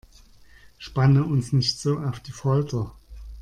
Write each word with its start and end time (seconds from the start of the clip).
Spanne 0.79 1.23
uns 1.25 1.53
nicht 1.53 1.77
so 1.77 1.99
auf 1.99 2.19
die 2.21 2.31
Folter! 2.31 2.91